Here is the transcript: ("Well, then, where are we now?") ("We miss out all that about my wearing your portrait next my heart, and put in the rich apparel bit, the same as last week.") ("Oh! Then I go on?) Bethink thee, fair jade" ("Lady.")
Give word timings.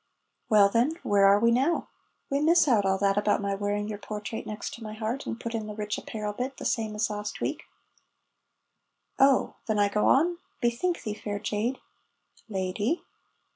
("Well, 0.49 0.67
then, 0.67 0.95
where 1.03 1.27
are 1.27 1.39
we 1.39 1.51
now?") 1.51 1.87
("We 2.27 2.39
miss 2.39 2.67
out 2.67 2.87
all 2.87 2.97
that 2.97 3.19
about 3.19 3.39
my 3.39 3.53
wearing 3.53 3.87
your 3.87 3.99
portrait 3.99 4.47
next 4.47 4.81
my 4.81 4.95
heart, 4.95 5.27
and 5.27 5.39
put 5.39 5.53
in 5.53 5.67
the 5.67 5.75
rich 5.75 5.95
apparel 5.99 6.33
bit, 6.33 6.57
the 6.57 6.65
same 6.65 6.95
as 6.95 7.11
last 7.11 7.39
week.") 7.39 7.65
("Oh! 9.19 9.57
Then 9.67 9.77
I 9.77 9.89
go 9.89 10.07
on?) 10.07 10.39
Bethink 10.59 11.03
thee, 11.03 11.13
fair 11.13 11.37
jade" 11.37 11.77
("Lady.") 12.49 13.03